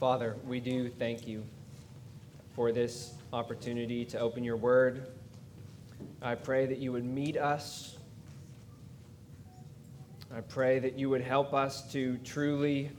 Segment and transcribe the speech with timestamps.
[0.00, 1.44] Father, we do thank you
[2.56, 5.08] for this opportunity to open your word.
[6.22, 7.98] I pray that you would meet us.
[10.34, 12.90] I pray that you would help us to truly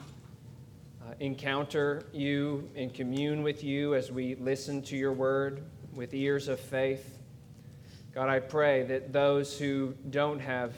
[1.01, 5.63] uh, encounter you and commune with you as we listen to your word
[5.96, 7.18] with ears of faith.
[8.13, 10.76] God, I pray that those who don't have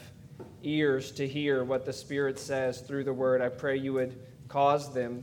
[0.64, 4.18] ears to hear what the Spirit says through the word, I pray you would
[4.48, 5.22] cause them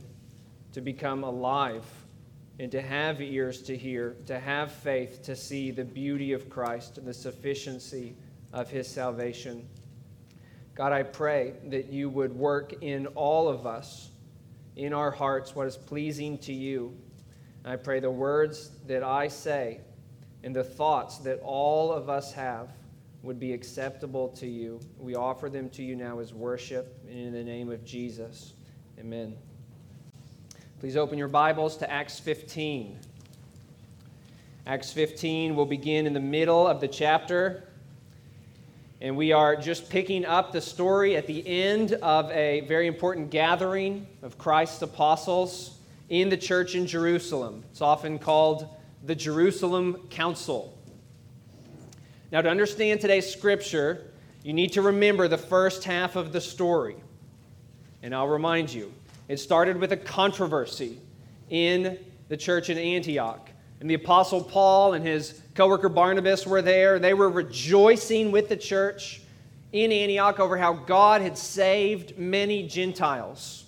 [0.73, 1.85] to become alive
[2.59, 6.97] and to have ears to hear, to have faith to see the beauty of Christ
[6.97, 8.15] and the sufficiency
[8.53, 9.67] of his salvation.
[10.75, 14.09] God, I pray that you would work in all of us,
[14.75, 16.95] in our hearts, what is pleasing to you.
[17.65, 19.81] I pray the words that I say
[20.43, 22.69] and the thoughts that all of us have
[23.21, 24.79] would be acceptable to you.
[24.97, 28.53] We offer them to you now as worship in the name of Jesus.
[28.99, 29.35] Amen.
[30.81, 32.97] Please open your Bibles to Acts 15.
[34.65, 37.67] Acts 15 will begin in the middle of the chapter.
[38.99, 43.29] And we are just picking up the story at the end of a very important
[43.29, 45.77] gathering of Christ's apostles
[46.09, 47.63] in the church in Jerusalem.
[47.69, 48.67] It's often called
[49.05, 50.75] the Jerusalem Council.
[52.31, 54.11] Now, to understand today's scripture,
[54.43, 56.95] you need to remember the first half of the story.
[58.01, 58.91] And I'll remind you
[59.31, 60.99] it started with a controversy
[61.49, 63.49] in the church in Antioch.
[63.79, 66.99] And the Apostle Paul and his co worker Barnabas were there.
[66.99, 69.21] They were rejoicing with the church
[69.71, 73.63] in Antioch over how God had saved many Gentiles,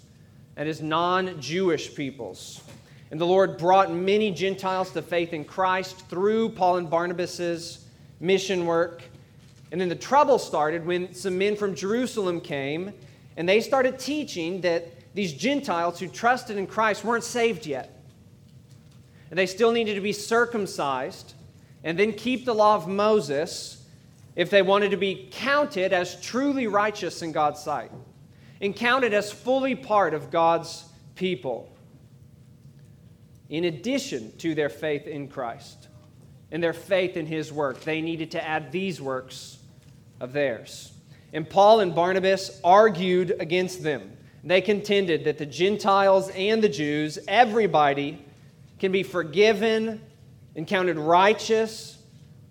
[0.56, 2.62] that is, non Jewish peoples.
[3.10, 7.86] And the Lord brought many Gentiles to faith in Christ through Paul and Barnabas'
[8.20, 9.02] mission work.
[9.72, 12.92] And then the trouble started when some men from Jerusalem came
[13.38, 18.02] and they started teaching that these Gentiles who trusted in Christ weren't saved yet.
[19.30, 21.34] And they still needed to be circumcised
[21.84, 23.86] and then keep the law of Moses
[24.36, 27.92] if they wanted to be counted as truly righteous in God's sight
[28.62, 30.86] and counted as fully part of God's
[31.16, 31.70] people.
[33.50, 35.90] In addition to their faith in Christ
[36.52, 39.58] and their faith in His work, they needed to add these works
[40.20, 40.92] of theirs.
[41.34, 44.16] And Paul and Barnabas argued against them.
[44.44, 48.24] They contended that the Gentiles and the Jews, everybody,
[48.78, 50.02] can be forgiven
[50.56, 51.98] and counted righteous,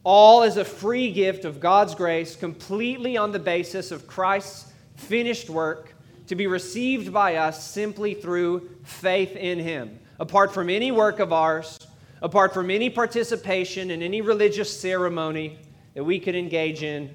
[0.03, 5.51] all as a free gift of God's grace, completely on the basis of Christ's finished
[5.51, 5.95] work,
[6.29, 11.33] to be received by us simply through faith in Him, apart from any work of
[11.33, 11.79] ours,
[12.23, 15.59] apart from any participation in any religious ceremony
[15.95, 17.15] that we could engage in,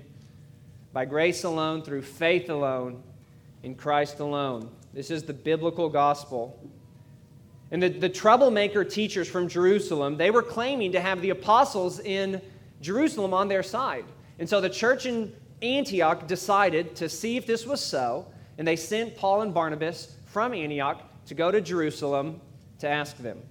[0.93, 3.01] by grace alone, through faith alone
[3.63, 4.69] in Christ alone.
[4.93, 6.59] This is the biblical gospel.
[7.71, 12.41] And the, the troublemaker teachers from Jerusalem, they were claiming to have the apostles in
[12.81, 14.05] Jerusalem on their side.
[14.39, 18.75] And so the church in Antioch decided to see if this was so, and they
[18.75, 22.39] sent Paul and Barnabas from Antioch to go to Jerusalem
[22.79, 23.41] to ask them.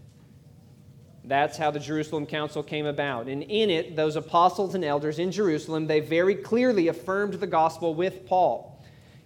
[1.24, 3.26] That's how the Jerusalem Council came about.
[3.26, 7.94] And in it, those apostles and elders in Jerusalem, they very clearly affirmed the gospel
[7.94, 8.75] with Paul.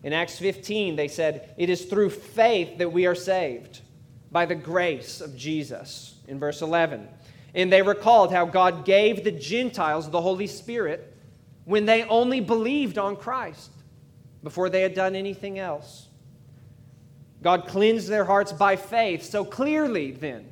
[0.02, 3.80] In Acts 15, they said, It is through faith that we are saved,
[4.30, 7.08] by the grace of Jesus, in verse 11.
[7.54, 11.16] And they recalled how God gave the Gentiles the Holy Spirit
[11.64, 13.70] when they only believed on Christ
[14.42, 16.06] before they had done anything else.
[17.42, 19.24] God cleansed their hearts by faith.
[19.24, 20.46] So clearly, then,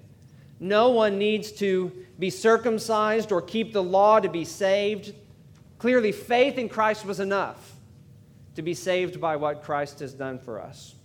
[0.58, 5.14] no one needs to be circumcised or keep the law to be saved.
[5.78, 7.77] Clearly, faith in Christ was enough
[8.58, 10.96] to be saved by what Christ has done for us.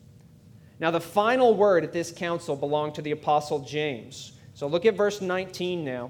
[0.79, 4.31] Now, the final word at this council belonged to the Apostle James.
[4.55, 6.09] So look at verse 19 now,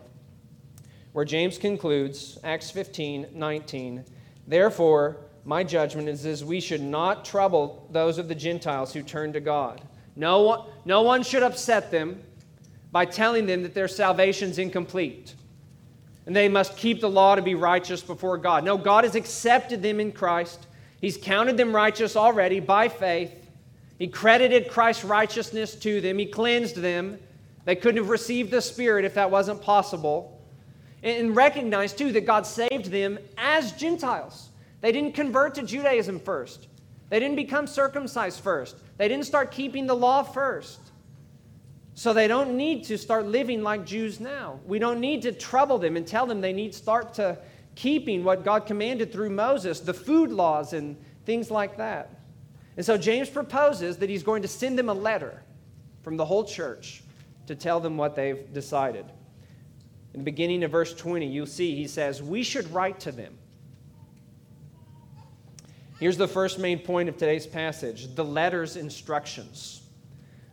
[1.12, 4.06] where James concludes, Acts 15 19.
[4.48, 9.34] Therefore, my judgment is this we should not trouble those of the Gentiles who turn
[9.34, 9.81] to God.
[10.16, 12.24] No one, no one should upset them
[12.94, 15.36] by telling them that their salvation is incomplete
[16.25, 18.63] and they must keep the law to be righteous before God.
[18.63, 20.68] No, God has accepted them in Christ.
[21.03, 23.50] He's counted them righteous already by faith.
[24.00, 26.17] He credited Christ's righteousness to them.
[26.17, 27.19] He cleansed them.
[27.65, 30.41] They couldn't have received the Spirit if that wasn't possible.
[31.03, 34.47] And recognize, too, that God saved them as Gentiles.
[34.79, 36.69] They didn't convert to Judaism first,
[37.09, 40.79] they didn't become circumcised first, they didn't start keeping the law first.
[41.95, 44.61] So they don't need to start living like Jews now.
[44.65, 47.38] We don't need to trouble them and tell them they need start to
[47.75, 52.10] keeping what God commanded through Moses, the food laws and things like that.
[52.75, 55.44] And so James proposes that he's going to send them a letter
[56.02, 57.04] from the whole church
[57.48, 59.06] to tell them what they've decided.
[60.14, 63.38] In the beginning of verse 20, you'll see he says, We should write to them.
[66.00, 69.81] Here's the first main point of today's passage the letter's instructions.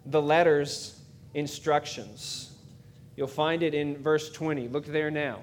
[0.07, 1.01] The letter's
[1.35, 2.53] instructions.
[3.17, 4.69] You'll find it in verse 20.
[4.69, 5.41] Look there now.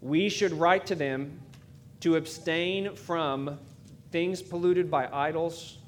[0.00, 1.40] We should write to them
[2.00, 3.58] to abstain from
[4.10, 5.78] things polluted by idols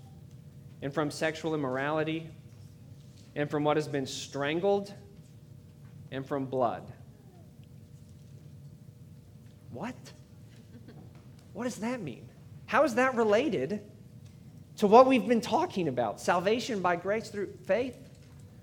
[0.82, 2.28] and from sexual immorality
[3.34, 4.92] and from what has been strangled
[6.10, 6.92] and from blood.
[9.70, 9.94] What?
[11.54, 12.28] What does that mean?
[12.66, 13.82] How is that related
[14.76, 16.20] to what we've been talking about?
[16.20, 17.96] Salvation by grace through faith?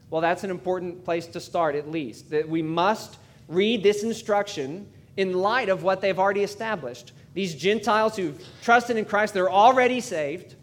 [0.09, 2.29] Well, that's an important place to start, at least.
[2.31, 3.17] That we must
[3.47, 7.11] read this instruction in light of what they've already established.
[7.33, 10.55] These Gentiles who've trusted in Christ, they're already saved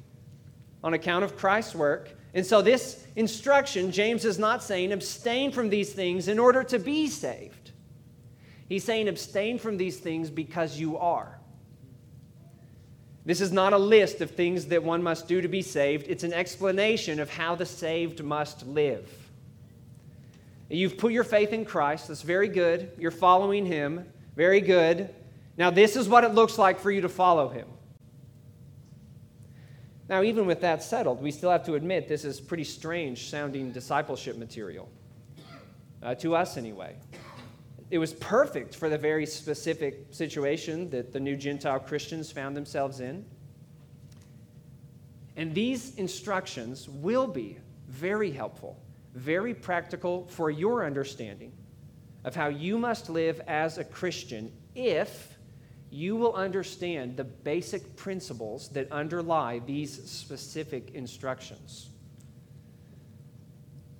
[0.83, 2.09] on account of Christ's work.
[2.33, 6.79] And so, this instruction, James is not saying abstain from these things in order to
[6.79, 7.73] be saved.
[8.67, 11.39] He's saying abstain from these things because you are.
[13.27, 16.25] This is not a list of things that one must do to be saved, it's
[16.25, 19.07] an explanation of how the saved must live.
[20.71, 22.93] You've put your faith in Christ, that's very good.
[22.99, 24.07] You're following Him,
[24.37, 25.09] very good.
[25.57, 27.67] Now, this is what it looks like for you to follow Him.
[30.09, 33.73] Now, even with that settled, we still have to admit this is pretty strange sounding
[33.73, 34.89] discipleship material,
[36.03, 36.95] uh, to us anyway.
[37.91, 43.01] It was perfect for the very specific situation that the new Gentile Christians found themselves
[43.01, 43.25] in.
[45.37, 47.59] And these instructions will be
[47.89, 48.81] very helpful,
[49.15, 51.53] very practical for your understanding
[52.27, 55.39] of how you must live as a Christian if
[55.91, 61.89] you will understand the basic principles that underlie these specific instructions.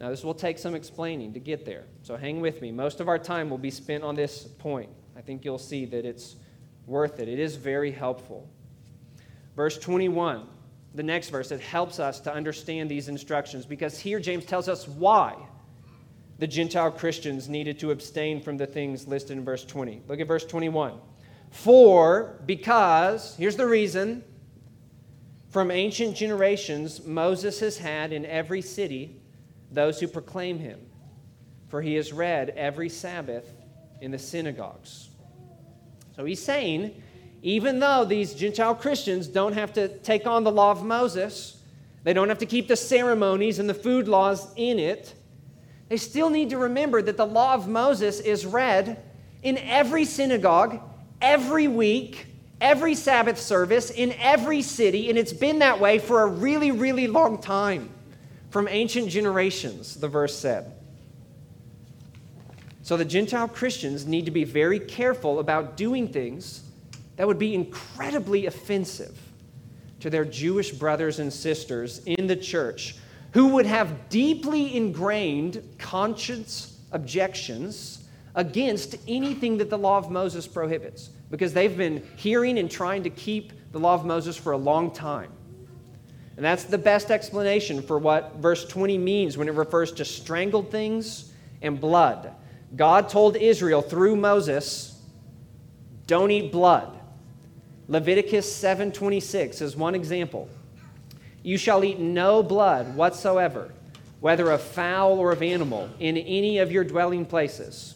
[0.01, 2.73] Now, this will take some explaining to get there, so hang with me.
[2.73, 4.91] Most of our time will be spent on this point.
[5.17, 6.35] I think you'll see that it's
[6.85, 7.29] worth it.
[7.29, 8.51] It is very helpful.
[9.55, 10.47] Verse 21,
[10.95, 14.89] the next verse, it helps us to understand these instructions because here James tells us
[14.89, 15.37] why
[16.39, 20.03] the Gentile Christians needed to abstain from the things listed in verse 20.
[20.07, 20.95] Look at verse 21.
[21.51, 24.23] For, because, here's the reason
[25.51, 29.17] from ancient generations, Moses has had in every city
[29.73, 30.79] those who proclaim him,
[31.69, 33.51] for he is read every Sabbath
[34.03, 35.09] in the synagogues.
[36.15, 37.03] So he's saying,
[37.43, 41.63] even though these Gentile Christians don't have to take on the law of Moses,
[42.03, 45.15] they don't have to keep the ceremonies and the food laws in it,
[45.89, 49.03] they still need to remember that the law of Moses is read
[49.43, 50.81] in every synagogue
[51.21, 52.27] every week,
[52.61, 57.07] every Sabbath service, in every city, and it's been that way for a really, really
[57.07, 57.91] long time.
[58.51, 60.73] From ancient generations, the verse said.
[62.83, 66.63] So the Gentile Christians need to be very careful about doing things
[67.17, 69.19] that would be incredibly offensive
[70.01, 72.97] to their Jewish brothers and sisters in the church
[73.33, 81.11] who would have deeply ingrained conscience objections against anything that the law of Moses prohibits
[81.31, 84.91] because they've been hearing and trying to keep the law of Moses for a long
[84.91, 85.31] time.
[86.37, 90.71] And that's the best explanation for what verse 20 means when it refers to strangled
[90.71, 91.33] things
[91.63, 92.33] and blood.
[92.75, 95.01] God told Israel through Moses,
[96.07, 96.93] don't eat blood.
[97.89, 100.49] Leviticus 7:26 is one example.
[101.47, 103.71] You shall eat no blood whatsoever,
[104.19, 107.95] whether of fowl or of animal, in any of your dwelling places.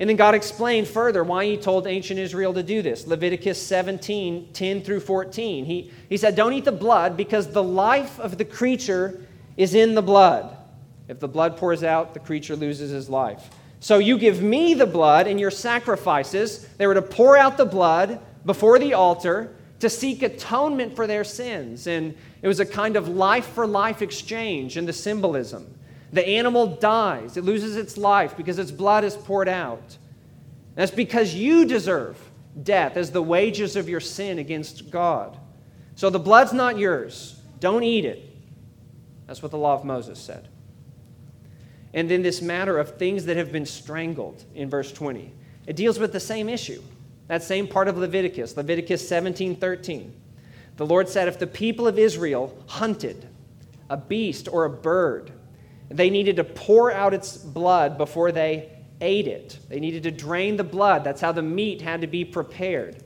[0.00, 3.06] And then God explained further why he told ancient Israel to do this.
[3.06, 5.64] Leviticus 17, 10 through 14.
[5.64, 9.24] He, he said, Don't eat the blood because the life of the creature
[9.56, 10.56] is in the blood.
[11.06, 13.48] If the blood pours out, the creature loses his life.
[13.78, 16.66] So you give me the blood in your sacrifices.
[16.78, 21.24] They were to pour out the blood before the altar to seek atonement for their
[21.24, 21.88] sins.
[21.88, 25.74] And it was a kind of life for life exchange in the symbolism.
[26.12, 29.98] The animal dies, it loses its life because its blood is poured out.
[30.76, 32.16] That's because you deserve
[32.62, 35.36] death as the wages of your sin against God.
[35.96, 37.40] So the blood's not yours.
[37.58, 38.22] Don't eat it.
[39.26, 40.46] That's what the law of Moses said.
[41.92, 45.32] And then this matter of things that have been strangled in verse 20.
[45.66, 46.82] It deals with the same issue.
[47.28, 50.14] That same part of Leviticus, Leviticus 17 13.
[50.76, 53.28] The Lord said, If the people of Israel hunted
[53.90, 55.32] a beast or a bird,
[55.88, 59.58] they needed to pour out its blood before they ate it.
[59.68, 61.04] They needed to drain the blood.
[61.04, 63.02] That's how the meat had to be prepared.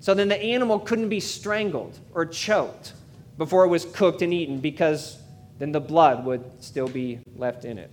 [0.00, 2.92] So then the animal couldn't be strangled or choked
[3.38, 5.18] before it was cooked and eaten because
[5.58, 7.90] then the blood would still be left in it.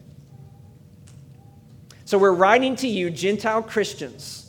[2.06, 4.43] So we're writing to you, Gentile Christians,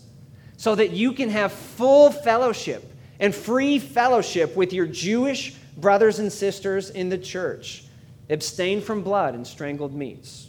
[0.56, 6.32] so that you can have full fellowship and free fellowship with your Jewish brothers and
[6.32, 7.84] sisters in the church.
[8.30, 10.48] Abstain from blood and strangled meats.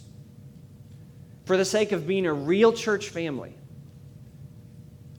[1.44, 3.54] For the sake of being a real church family,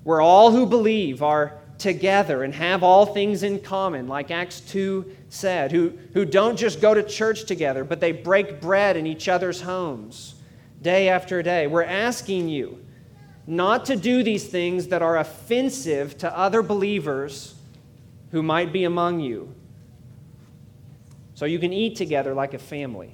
[0.03, 5.05] where all who believe are together and have all things in common, like Acts 2
[5.29, 9.27] said, who, who don't just go to church together, but they break bread in each
[9.27, 10.35] other's homes
[10.81, 11.67] day after day.
[11.67, 12.83] We're asking you
[13.47, 17.55] not to do these things that are offensive to other believers
[18.31, 19.53] who might be among you.
[21.33, 23.11] So you can eat together like a family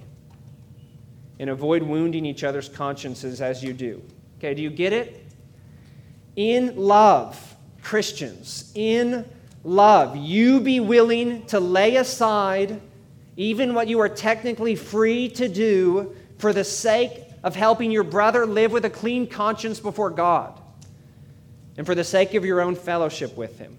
[1.39, 4.01] and avoid wounding each other's consciences as you do.
[4.39, 5.25] Okay, do you get it?
[6.35, 9.29] In love, Christians, in
[9.63, 12.81] love, you be willing to lay aside
[13.35, 18.45] even what you are technically free to do for the sake of helping your brother
[18.45, 20.59] live with a clean conscience before God
[21.77, 23.77] and for the sake of your own fellowship with him.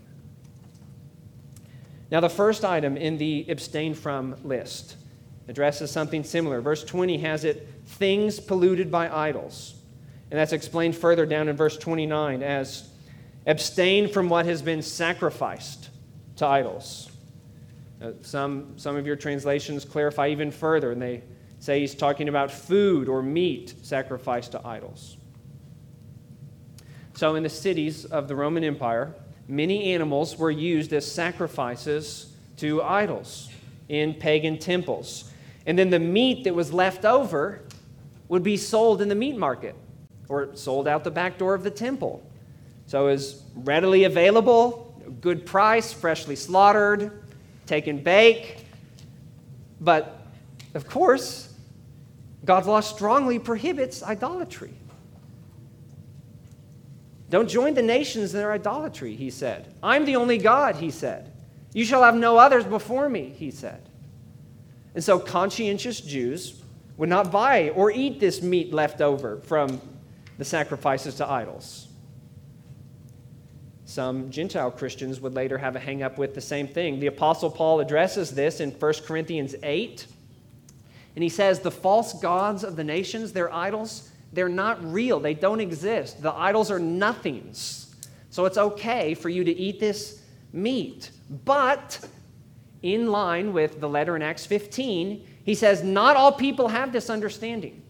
[2.11, 4.97] Now, the first item in the abstain from list
[5.49, 6.61] addresses something similar.
[6.61, 9.75] Verse 20 has it things polluted by idols.
[10.31, 12.89] And that's explained further down in verse 29 as
[13.47, 15.91] abstain from what has been sacrificed
[16.37, 17.11] to idols.
[18.23, 21.23] Some, some of your translations clarify even further, and they
[21.65, 25.17] say he's talking about food or meat sacrificed to idols.
[27.15, 29.15] So, in the cities of the Roman Empire,
[29.49, 33.49] many animals were used as sacrifices to idols
[33.89, 35.33] in pagan temples.
[35.65, 37.63] And then the meat that was left over
[38.29, 39.75] would be sold in the meat market
[40.29, 42.23] or sold out the back door of the temple.
[42.85, 47.25] So it was readily available, good price, freshly slaughtered,
[47.65, 48.67] taken bake.
[49.81, 50.21] But
[50.75, 51.44] of course,
[52.45, 54.75] God's law strongly prohibits idolatry.
[57.31, 59.75] Don't join the nations in their idolatry, he said.
[59.83, 61.33] I'm the only God, he said.
[61.73, 63.89] You shall have no others before me, he said.
[64.95, 66.63] And so conscientious Jews
[66.97, 69.81] would not buy or eat this meat left over from
[70.39, 71.89] the sacrifices to idols.
[73.87, 77.01] Some Gentile Christians would later have a hang up with the same thing.
[77.01, 80.07] The Apostle Paul addresses this in 1 Corinthians 8.
[81.15, 85.21] And he says, The false gods of the nations, their idols, they're not real.
[85.21, 86.21] They don't exist.
[86.21, 87.95] The idols are nothings.
[88.31, 90.21] So it's okay for you to eat this
[90.53, 91.11] meat.
[91.45, 92.01] But
[92.83, 97.11] in line with the letter in Acts 15, he says, Not all people have this
[97.11, 97.83] understanding.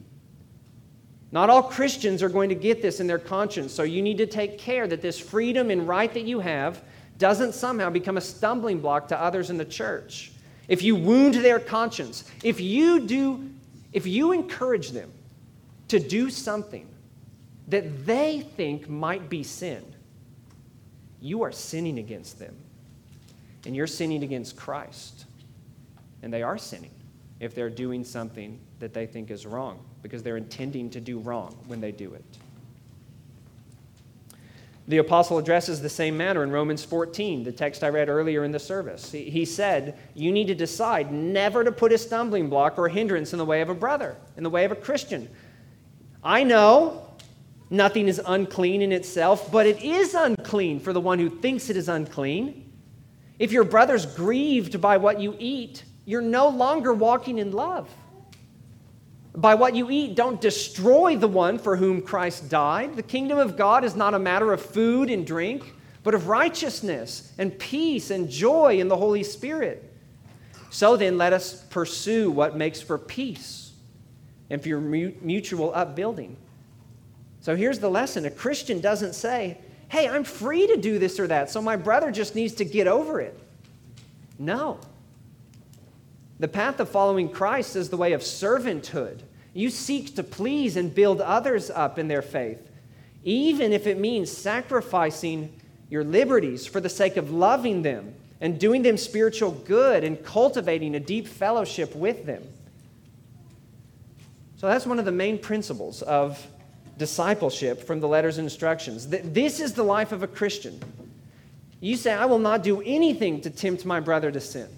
[1.33, 3.73] Not all Christians are going to get this in their conscience.
[3.73, 6.85] So you need to take care that this freedom and right that you have
[7.19, 10.31] doesn't somehow become a stumbling block to others in the church.
[10.68, 13.50] If you wound their conscience, if you do,
[13.92, 15.12] if you encourage them
[15.88, 16.88] to do something
[17.68, 19.85] that they think might be sin,
[21.21, 22.54] you are sinning against them.
[23.66, 25.25] And you're sinning against Christ.
[26.23, 26.90] And they are sinning
[27.40, 31.56] if they're doing something that they think is wrong because they're intending to do wrong
[31.66, 32.25] when they do it.
[34.86, 38.52] The apostle addresses the same matter in Romans 14, the text I read earlier in
[38.52, 39.10] the service.
[39.10, 43.32] He said, You need to decide never to put a stumbling block or a hindrance
[43.32, 45.30] in the way of a brother, in the way of a Christian.
[46.22, 47.06] I know
[47.70, 51.78] nothing is unclean in itself, but it is unclean for the one who thinks it
[51.78, 52.70] is unclean.
[53.38, 57.88] If your brother's grieved by what you eat, you're no longer walking in love.
[59.36, 62.94] By what you eat, don't destroy the one for whom Christ died.
[62.94, 65.74] The kingdom of God is not a matter of food and drink,
[66.04, 69.90] but of righteousness and peace and joy in the Holy Spirit.
[70.70, 73.72] So then, let us pursue what makes for peace
[74.50, 76.36] and for your mutual upbuilding.
[77.40, 81.26] So here's the lesson a Christian doesn't say, hey, I'm free to do this or
[81.26, 83.38] that, so my brother just needs to get over it.
[84.38, 84.78] No.
[86.44, 89.20] The path of following Christ is the way of servanthood.
[89.54, 92.60] You seek to please and build others up in their faith,
[93.24, 95.58] even if it means sacrificing
[95.88, 100.94] your liberties for the sake of loving them and doing them spiritual good and cultivating
[100.94, 102.46] a deep fellowship with them.
[104.58, 106.46] So that's one of the main principles of
[106.98, 109.08] discipleship from the letters and instructions.
[109.08, 110.78] This is the life of a Christian.
[111.80, 114.68] You say, I will not do anything to tempt my brother to sin.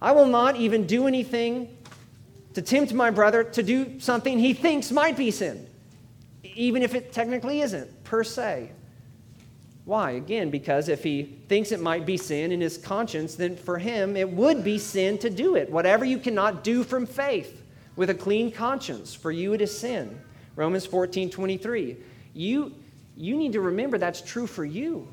[0.00, 1.76] I will not even do anything
[2.54, 5.68] to tempt my brother to do something he thinks might be sin,
[6.42, 8.70] even if it technically isn't, per se.
[9.84, 10.12] Why?
[10.12, 14.16] Again, because if he thinks it might be sin in his conscience, then for him
[14.16, 15.70] it would be sin to do it.
[15.70, 17.62] Whatever you cannot do from faith
[17.96, 20.20] with a clean conscience, for you it is sin.
[20.56, 21.96] Romans 14 23.
[22.34, 22.74] You,
[23.16, 25.08] you need to remember that's true for you,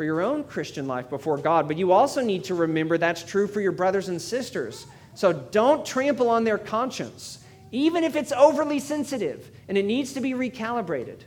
[0.00, 3.46] for your own Christian life before God, but you also need to remember that's true
[3.46, 4.86] for your brothers and sisters.
[5.12, 10.22] So don't trample on their conscience, even if it's overly sensitive and it needs to
[10.22, 11.18] be recalibrated.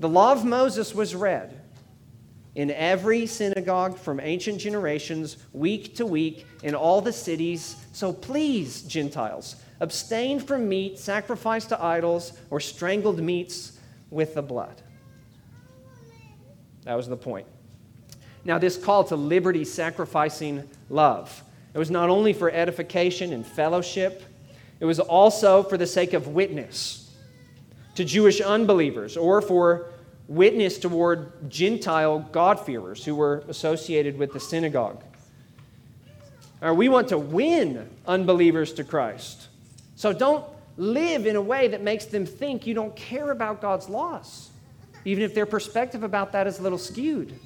[0.00, 1.60] The law of Moses was read
[2.54, 7.76] in every synagogue from ancient generations, week to week, in all the cities.
[7.92, 14.80] So please, Gentiles, abstain from meat sacrificed to idols or strangled meats with the blood.
[16.84, 17.46] That was the point.
[18.44, 21.42] Now, this call to liberty sacrificing love.
[21.72, 24.22] It was not only for edification and fellowship,
[24.80, 27.10] it was also for the sake of witness
[27.94, 29.86] to Jewish unbelievers or for
[30.28, 35.02] witness toward Gentile God-fearers who were associated with the synagogue.
[36.60, 39.48] Or we want to win unbelievers to Christ.
[39.96, 40.44] So don't
[40.76, 44.50] live in a way that makes them think you don't care about God's laws,
[45.04, 47.38] even if their perspective about that is a little skewed.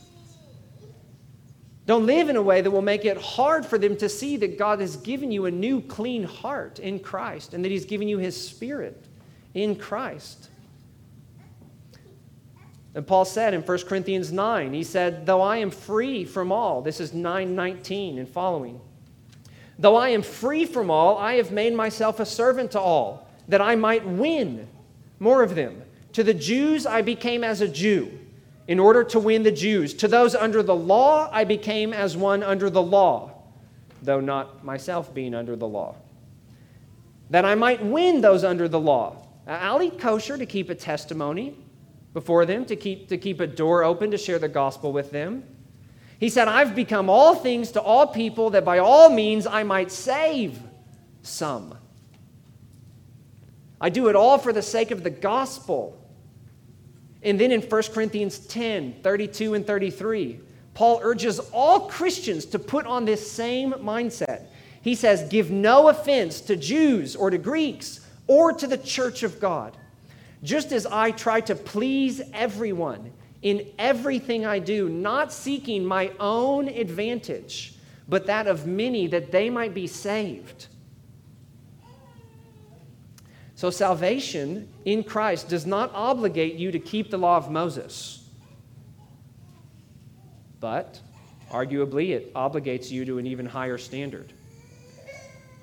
[1.87, 4.59] Don't live in a way that will make it hard for them to see that
[4.59, 8.19] God has given you a new, clean heart in Christ and that He's given you
[8.19, 9.07] His Spirit
[9.55, 10.51] in Christ.
[12.95, 16.83] And Paul said in 1 Corinthians 9, he said, Though I am free from all,
[16.83, 18.81] this is 919 and following.
[19.79, 23.61] Though I am free from all, I have made myself a servant to all, that
[23.61, 24.69] I might win
[25.21, 25.83] more of them.
[26.19, 28.11] To the Jews, I became as a Jew,
[28.67, 29.95] in order to win the Jews.
[29.95, 33.31] To those under the law, I became as one under the law,
[34.03, 35.95] though not myself being under the law,
[37.31, 39.29] that I might win those under the law.
[39.47, 41.55] I'll eat kosher to keep a testimony
[42.13, 45.45] before them, to keep, to keep a door open to share the gospel with them.
[46.19, 49.93] He said, I've become all things to all people that by all means I might
[49.93, 50.59] save
[51.23, 51.79] some.
[53.81, 55.95] I do it all for the sake of the gospel.
[57.23, 60.41] And then in 1 Corinthians 10 32 and 33,
[60.75, 64.47] Paul urges all Christians to put on this same mindset.
[64.81, 69.41] He says, Give no offense to Jews or to Greeks or to the church of
[69.41, 69.77] God.
[70.43, 76.69] Just as I try to please everyone in everything I do, not seeking my own
[76.69, 77.75] advantage,
[78.09, 80.69] but that of many, that they might be saved.
[83.59, 88.25] So, salvation in Christ does not obligate you to keep the law of Moses,
[90.61, 91.01] but
[91.51, 94.33] arguably it obligates you to an even higher standard.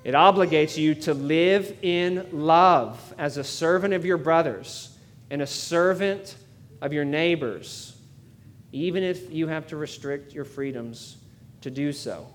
[0.04, 4.94] It obligates you to live in love as a servant of your brothers
[5.30, 6.36] and a servant
[6.82, 7.96] of your neighbors,
[8.72, 11.16] even if you have to restrict your freedoms
[11.62, 12.26] to do so.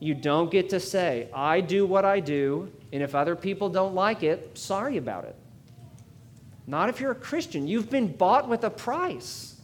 [0.00, 3.94] You don't get to say, I do what I do, and if other people don't
[3.94, 5.36] like it, sorry about it.
[6.66, 7.68] Not if you're a Christian.
[7.68, 9.60] You've been bought with a price.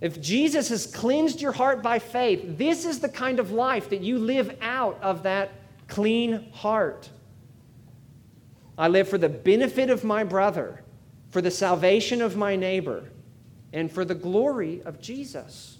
[0.00, 4.00] If Jesus has cleansed your heart by faith, this is the kind of life that
[4.02, 5.52] you live out of that
[5.88, 7.08] clean heart.
[8.76, 10.82] I live for the benefit of my brother,
[11.30, 13.10] for the salvation of my neighbor,
[13.72, 15.78] and for the glory of Jesus.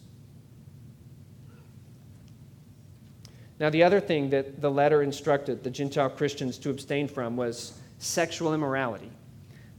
[3.60, 7.78] Now, the other thing that the letter instructed the Gentile Christians to abstain from was
[7.98, 9.10] sexual immorality.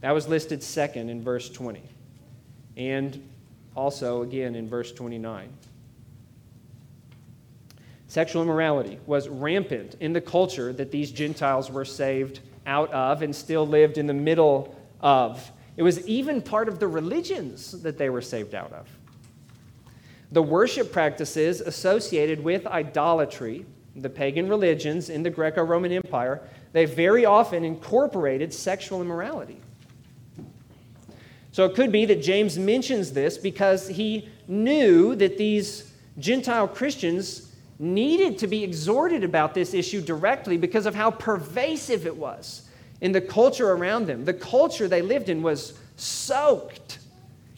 [0.00, 1.82] That was listed second in verse 20.
[2.76, 3.28] And
[3.74, 5.52] also again in verse 29.
[8.08, 13.34] Sexual immorality was rampant in the culture that these Gentiles were saved out of and
[13.34, 15.50] still lived in the middle of.
[15.76, 18.88] It was even part of the religions that they were saved out of.
[20.32, 26.84] The worship practices associated with idolatry, the pagan religions in the Greco Roman Empire, they
[26.84, 29.60] very often incorporated sexual immorality.
[31.52, 37.54] So it could be that James mentions this because he knew that these Gentile Christians
[37.78, 42.68] needed to be exhorted about this issue directly because of how pervasive it was
[43.00, 44.24] in the culture around them.
[44.24, 46.98] The culture they lived in was soaked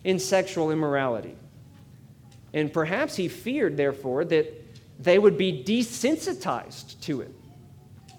[0.05, 1.37] in sexual immorality.
[2.53, 4.47] And perhaps he feared, therefore, that
[4.99, 7.33] they would be desensitized to it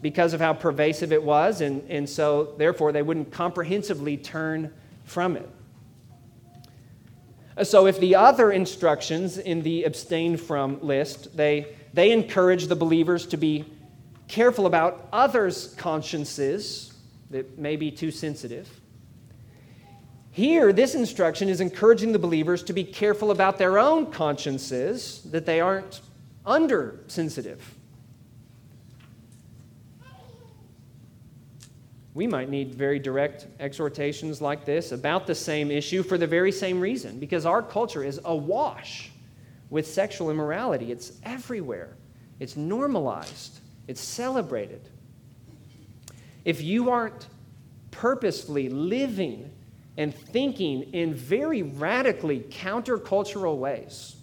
[0.01, 5.35] because of how pervasive it was, and, and so therefore they wouldn't comprehensively turn from
[5.35, 5.49] it.
[7.63, 13.25] So if the other instructions in the abstain from list, they, they encourage the believers
[13.27, 13.65] to be
[14.29, 16.93] careful about others' consciences
[17.31, 18.78] that may be too sensitive.
[20.31, 25.45] Here, this instruction is encouraging the believers to be careful about their own consciences, that
[25.45, 26.01] they aren't
[26.45, 27.75] under sensitive.
[32.13, 36.51] We might need very direct exhortations like this about the same issue for the very
[36.51, 39.11] same reason, because our culture is awash
[39.69, 40.91] with sexual immorality.
[40.91, 41.95] It's everywhere,
[42.39, 44.89] it's normalized, it's celebrated.
[46.45, 47.27] If you aren't
[47.91, 49.51] purposefully living
[49.97, 54.15] and thinking in very radically countercultural ways,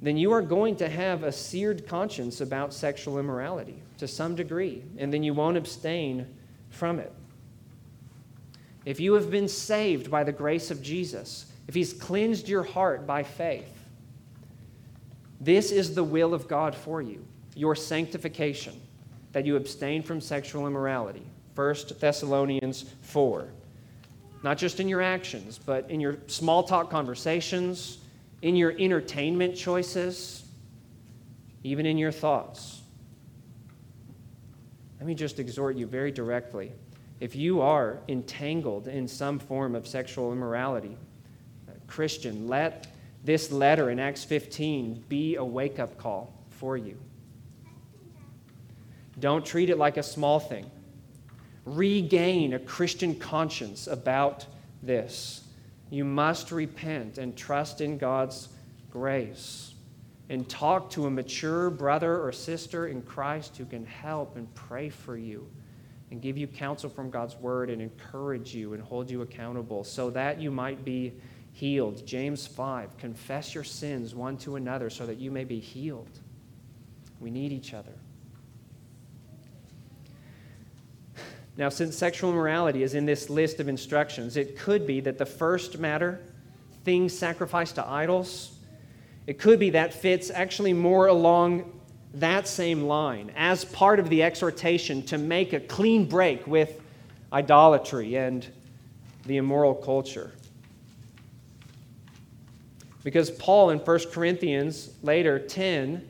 [0.00, 4.82] then you are going to have a seared conscience about sexual immorality to some degree,
[4.98, 6.26] and then you won't abstain
[6.70, 7.12] from it.
[8.84, 13.06] If you have been saved by the grace of Jesus, if He's cleansed your heart
[13.06, 13.72] by faith,
[15.40, 17.24] this is the will of God for you
[17.56, 18.78] your sanctification,
[19.32, 21.26] that you abstain from sexual immorality.
[21.54, 23.48] 1 Thessalonians 4.
[24.42, 27.98] Not just in your actions, but in your small talk conversations,
[28.42, 30.44] in your entertainment choices,
[31.64, 32.80] even in your thoughts.
[34.98, 36.72] Let me just exhort you very directly.
[37.20, 40.96] If you are entangled in some form of sexual immorality,
[41.68, 42.88] uh, Christian, let
[43.24, 46.96] this letter in Acts 15 be a wake up call for you.
[49.18, 50.70] Don't treat it like a small thing.
[51.66, 54.46] Regain a Christian conscience about
[54.82, 55.44] this.
[55.90, 58.48] You must repent and trust in God's
[58.90, 59.74] grace
[60.28, 64.88] and talk to a mature brother or sister in Christ who can help and pray
[64.88, 65.48] for you
[66.10, 70.10] and give you counsel from God's word and encourage you and hold you accountable so
[70.10, 71.14] that you might be
[71.52, 72.06] healed.
[72.06, 76.20] James 5 Confess your sins one to another so that you may be healed.
[77.20, 77.92] We need each other.
[81.56, 85.26] Now, since sexual immorality is in this list of instructions, it could be that the
[85.26, 86.20] first matter,
[86.84, 88.52] things sacrificed to idols,
[89.26, 91.72] it could be that fits actually more along
[92.14, 96.80] that same line as part of the exhortation to make a clean break with
[97.32, 98.46] idolatry and
[99.26, 100.32] the immoral culture.
[103.02, 106.06] Because Paul in 1 Corinthians later 10,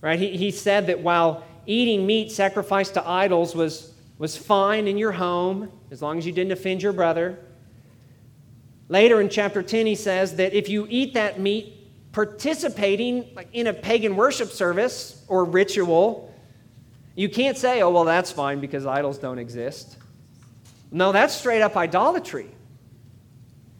[0.00, 4.98] right, he, he said that while eating meat sacrificed to idols was, was fine in
[4.98, 7.38] your home, as long as you didn't offend your brother,
[8.90, 11.74] later in chapter 10 he says that if you eat that meat
[12.12, 16.34] participating in a pagan worship service or ritual,
[17.14, 19.96] you can't say, oh, well, that's fine because idols don't exist.
[20.90, 22.50] No, that's straight up idolatry.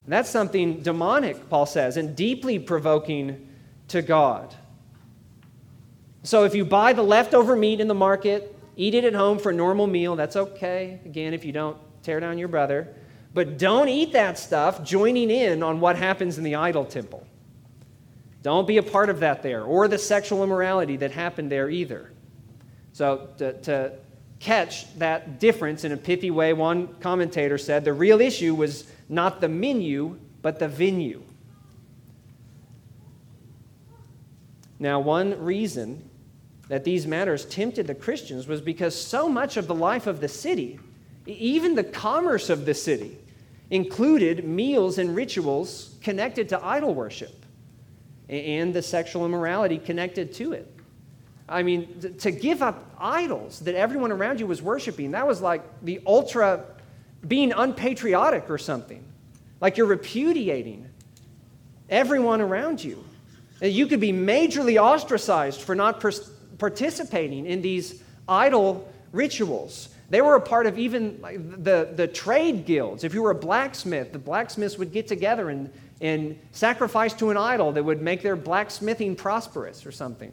[0.08, 3.46] That's something demonic, Paul says, and deeply provoking
[3.88, 4.54] to God.
[6.22, 9.50] So if you buy the leftover meat in the market, eat it at home for
[9.50, 11.00] a normal meal, that's okay.
[11.04, 12.88] Again, if you don't tear down your brother.
[13.34, 17.26] But don't eat that stuff joining in on what happens in the idol temple.
[18.42, 22.10] Don't be a part of that there, or the sexual immorality that happened there either.
[22.94, 23.92] So, to, to
[24.40, 29.42] catch that difference in a pithy way, one commentator said the real issue was not
[29.42, 31.22] the menu, but the venue.
[34.78, 36.09] Now, one reason
[36.70, 40.28] that these matters tempted the Christians was because so much of the life of the
[40.28, 40.78] city,
[41.26, 43.18] even the commerce of the city,
[43.70, 47.44] included meals and rituals connected to idol worship
[48.28, 50.72] and the sexual immorality connected to it.
[51.48, 55.64] I mean, to give up idols that everyone around you was worshiping, that was like
[55.82, 56.64] the ultra
[57.26, 59.04] being unpatriotic or something.
[59.60, 60.88] Like you're repudiating
[61.88, 63.04] everyone around you.
[63.60, 65.98] You could be majorly ostracized for not
[66.60, 69.88] participating in these idol rituals.
[70.10, 73.02] They were a part of even the, the trade guilds.
[73.02, 75.70] If you were a blacksmith, the blacksmiths would get together and
[76.00, 80.32] and sacrifice to an idol that would make their blacksmithing prosperous or something.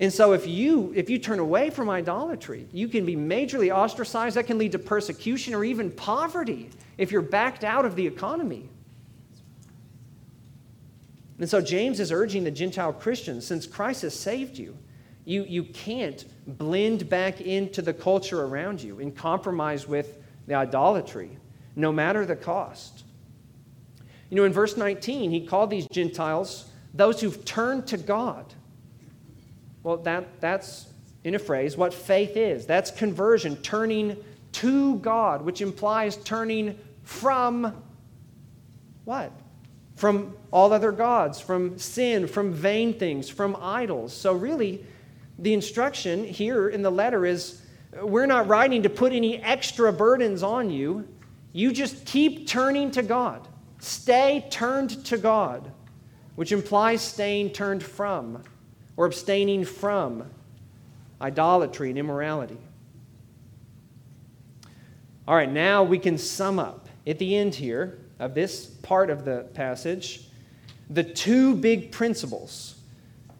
[0.00, 4.36] And so if you if you turn away from idolatry, you can be majorly ostracized.
[4.36, 8.68] That can lead to persecution or even poverty if you're backed out of the economy.
[11.40, 14.76] And so James is urging the Gentile Christians, since Christ has saved you,
[15.24, 21.30] you, you can't blend back into the culture around you and compromise with the idolatry,
[21.76, 23.04] no matter the cost.
[24.28, 28.52] You know, in verse 19, he called these Gentiles those who've turned to God.
[29.82, 30.88] Well, that, that's,
[31.24, 32.66] in a phrase, what faith is.
[32.66, 34.16] That's conversion, turning
[34.52, 37.82] to God, which implies turning from
[39.04, 39.32] what?
[40.00, 44.14] From all other gods, from sin, from vain things, from idols.
[44.14, 44.82] So, really,
[45.38, 47.60] the instruction here in the letter is
[48.00, 51.06] we're not writing to put any extra burdens on you
[51.52, 53.46] You just keep turning to God.
[53.80, 55.70] Stay turned to God,
[56.36, 58.42] which implies staying turned from
[58.96, 60.30] or abstaining from
[61.20, 62.56] idolatry and immorality.
[65.28, 69.24] All right, now we can sum up at the end here of this part of
[69.24, 70.30] the passage
[70.90, 72.74] the two big principles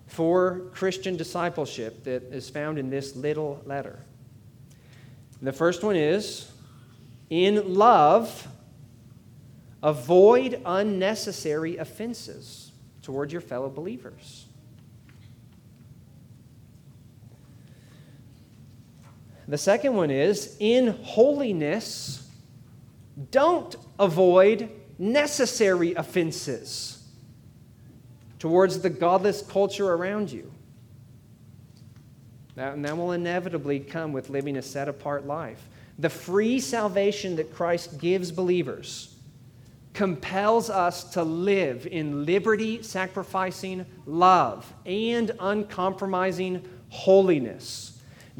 [0.06, 3.98] for Christian discipleship that is found in this little letter.
[5.42, 6.50] The first one is
[7.28, 8.46] in love,
[9.82, 12.70] avoid unnecessary offenses
[13.02, 14.46] toward your fellow believers.
[19.48, 22.19] The second one is in holiness,
[23.30, 27.02] don't avoid necessary offenses
[28.38, 30.50] towards the godless culture around you.
[32.56, 35.68] That, and that will inevitably come with living a set apart life.
[35.98, 39.14] The free salvation that Christ gives believers
[39.92, 47.89] compels us to live in liberty, sacrificing love, and uncompromising holiness.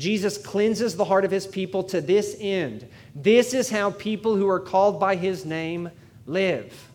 [0.00, 2.88] Jesus cleanses the heart of his people to this end.
[3.14, 5.90] This is how people who are called by his name
[6.26, 6.88] live.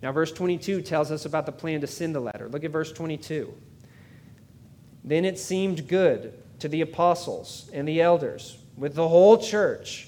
[0.00, 2.48] Now, verse 22 tells us about the plan to send the letter.
[2.48, 3.52] Look at verse 22.
[5.02, 10.06] Then it seemed good to the apostles and the elders with the whole church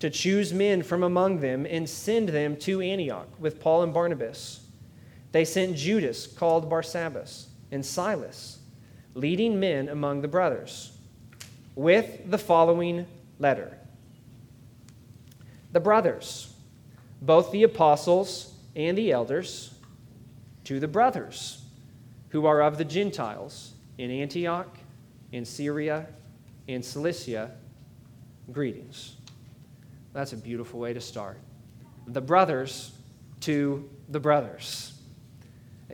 [0.00, 4.60] to choose men from among them and send them to Antioch with Paul and Barnabas.
[5.32, 8.57] They sent Judas, called Barsabbas, and Silas,
[9.18, 10.92] leading men among the brothers,
[11.74, 13.06] with the following
[13.38, 13.76] letter
[15.72, 16.54] The brothers,
[17.20, 19.74] both the apostles and the elders,
[20.64, 21.62] to the brothers
[22.30, 24.78] who are of the Gentiles in Antioch
[25.32, 26.06] in Syria,
[26.66, 27.50] in Cilicia,
[28.50, 29.16] greetings.
[30.12, 31.38] That's a beautiful way to start.
[32.06, 32.92] The brothers
[33.40, 34.97] to the brothers.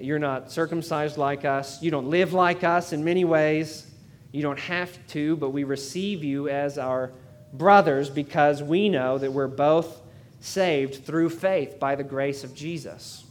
[0.01, 1.83] You're not circumcised like us.
[1.83, 3.91] You don't live like us in many ways.
[4.33, 7.13] You don't have to, but we receive you as our
[7.53, 10.01] brothers because we know that we're both
[10.41, 13.25] saved through faith by the grace of Jesus.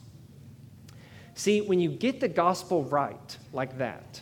[1.36, 4.22] See, when you get the gospel right like that,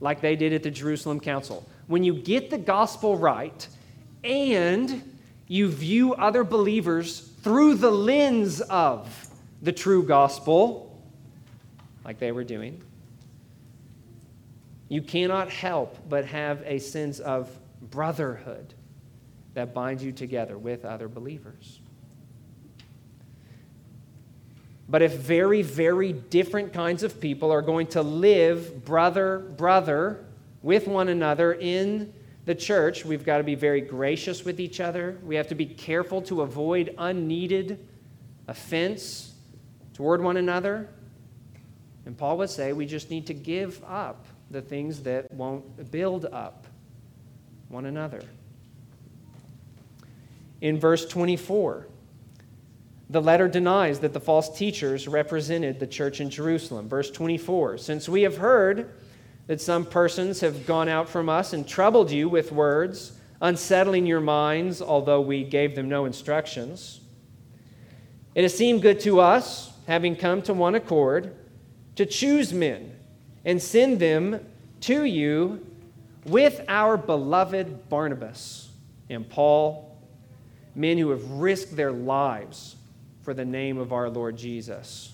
[0.00, 1.66] like they did at the Jerusalem Council.
[1.86, 3.66] When you get the gospel right
[4.22, 5.02] and
[5.46, 9.28] you view other believers through the lens of
[9.62, 10.95] the true gospel,
[12.06, 12.80] like they were doing,
[14.88, 17.50] you cannot help but have a sense of
[17.82, 18.74] brotherhood
[19.54, 21.80] that binds you together with other believers.
[24.88, 30.24] But if very, very different kinds of people are going to live brother, brother
[30.62, 32.12] with one another in
[32.44, 35.18] the church, we've got to be very gracious with each other.
[35.24, 37.84] We have to be careful to avoid unneeded
[38.46, 39.32] offense
[39.92, 40.88] toward one another.
[42.06, 46.24] And Paul would say we just need to give up the things that won't build
[46.26, 46.66] up
[47.68, 48.22] one another.
[50.60, 51.88] In verse 24,
[53.10, 56.88] the letter denies that the false teachers represented the church in Jerusalem.
[56.88, 58.94] Verse 24 Since we have heard
[59.48, 64.20] that some persons have gone out from us and troubled you with words, unsettling your
[64.20, 67.00] minds, although we gave them no instructions,
[68.34, 71.34] it has seemed good to us, having come to one accord,
[71.96, 72.92] to choose men
[73.44, 74.40] and send them
[74.82, 75.66] to you
[76.24, 78.68] with our beloved Barnabas
[79.08, 79.96] and Paul,
[80.74, 82.76] men who have risked their lives
[83.22, 85.12] for the name of our Lord Jesus.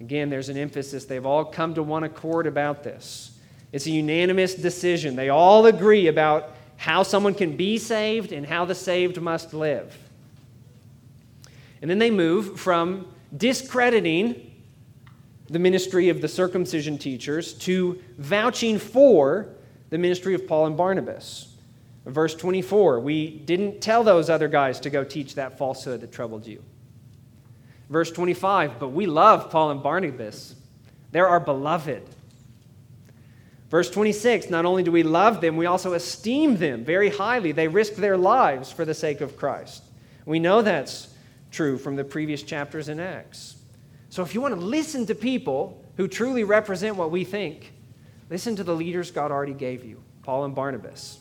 [0.00, 1.06] Again, there's an emphasis.
[1.06, 3.32] They've all come to one accord about this.
[3.72, 5.16] It's a unanimous decision.
[5.16, 9.96] They all agree about how someone can be saved and how the saved must live.
[11.80, 14.52] And then they move from discrediting
[15.48, 19.48] the ministry of the circumcision teachers to vouching for
[19.90, 21.54] the ministry of Paul and Barnabas.
[22.04, 26.46] Verse 24, we didn't tell those other guys to go teach that falsehood that troubled
[26.46, 26.62] you.
[27.90, 30.54] Verse 25, but we love Paul and Barnabas.
[31.12, 32.02] They're our beloved.
[33.70, 37.52] Verse 26, not only do we love them, we also esteem them very highly.
[37.52, 39.82] They risked their lives for the sake of Christ.
[40.24, 41.12] We know that's
[41.50, 43.55] true from the previous chapters in Acts.
[44.16, 47.74] So if you want to listen to people who truly represent what we think,
[48.30, 51.18] listen to the leaders God already gave you Paul and Barnabas.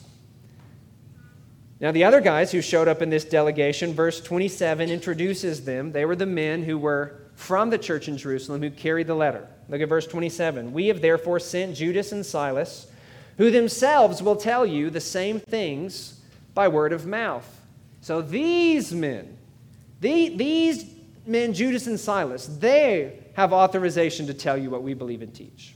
[1.81, 5.91] Now, the other guys who showed up in this delegation, verse 27 introduces them.
[5.91, 9.45] They were the men who were from the church in Jerusalem who carried the letter.
[9.67, 10.71] Look at verse 27.
[10.71, 12.87] We have therefore sent Judas and Silas,
[13.37, 16.21] who themselves will tell you the same things
[16.53, 17.59] by word of mouth.
[17.99, 19.37] So these men,
[19.99, 20.94] the, these
[21.25, 25.75] men, Judas and Silas, they have authorization to tell you what we believe and teach.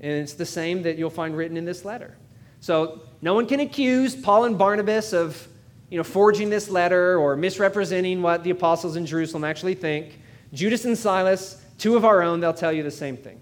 [0.00, 2.16] And it's the same that you'll find written in this letter.
[2.60, 5.48] So no one can accuse Paul and Barnabas of
[5.90, 10.20] you know, forging this letter or misrepresenting what the apostles in Jerusalem actually think.
[10.52, 13.40] Judas and Silas, two of our own, they'll tell you the same thing.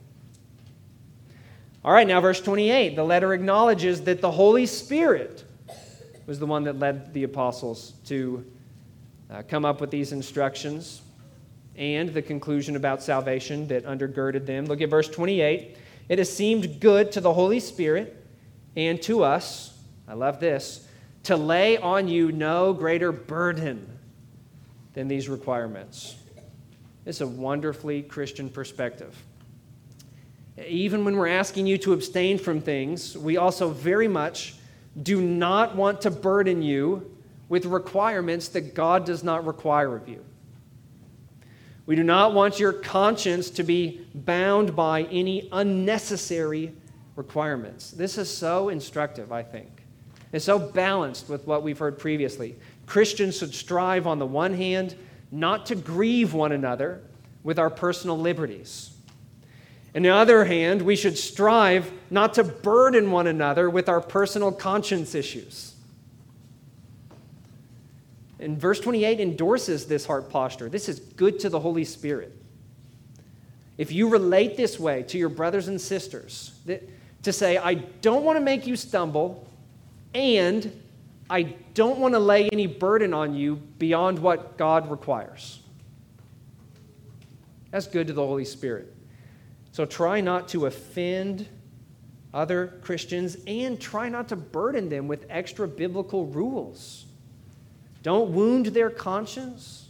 [1.85, 2.97] All right, now verse 28.
[2.97, 5.45] The letter acknowledges that the Holy Spirit
[6.27, 8.45] was the one that led the apostles to
[9.31, 11.03] uh, come up with these instructions
[11.77, 14.67] and the conclusion about salvation that undergirded them.
[14.67, 15.77] Look at verse 28.
[16.09, 18.25] It has seemed good to the Holy Spirit
[18.77, 20.87] and to us, I love this,
[21.25, 23.99] to lay on you no greater burden
[24.93, 26.17] than these requirements.
[27.07, 29.21] It's a wonderfully Christian perspective.
[30.67, 34.55] Even when we're asking you to abstain from things, we also very much
[35.03, 37.14] do not want to burden you
[37.49, 40.25] with requirements that God does not require of you.
[41.87, 46.73] We do not want your conscience to be bound by any unnecessary
[47.17, 47.91] requirements.
[47.91, 49.83] This is so instructive, I think.
[50.33, 52.57] It's so balanced with what we've heard previously.
[52.87, 54.97] Christians should strive, on the one hand,
[55.31, 57.03] not to grieve one another
[57.43, 58.95] with our personal liberties
[59.95, 64.51] on the other hand, we should strive not to burden one another with our personal
[64.51, 65.74] conscience issues.
[68.41, 70.69] And verse 28 endorses this heart posture.
[70.69, 72.33] This is good to the Holy Spirit.
[73.79, 76.89] If you relate this way to your brothers and sisters, that,
[77.23, 79.49] to say, I don't want to make you stumble,
[80.15, 80.81] and
[81.29, 85.61] I don't want to lay any burden on you beyond what God requires.
[87.71, 88.95] That's good to the Holy Spirit.
[89.73, 91.49] So try not to offend
[92.33, 97.04] other Christians and try not to burden them with extra biblical rules.
[98.05, 99.89] Don't wound their conscience.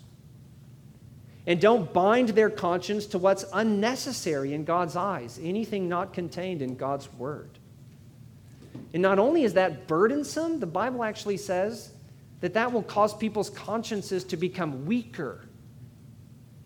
[1.47, 6.77] And don't bind their conscience to what's unnecessary in God's eyes, anything not contained in
[6.77, 7.51] God's word.
[8.95, 11.93] And not only is that burdensome, the Bible actually says
[12.41, 15.43] that that will cause people's consciences to become weaker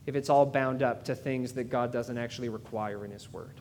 [0.07, 3.61] if it's all bound up to things that God doesn't actually require in His Word.